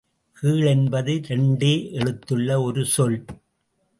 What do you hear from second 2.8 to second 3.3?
சொல்!